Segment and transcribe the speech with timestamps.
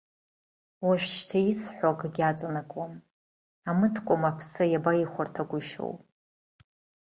[0.85, 2.93] Уажәшьҭа исҳәо акгьы аҵанакуам,
[3.69, 5.93] амыткәма аԥсы иабаихәарҭагәышьоу!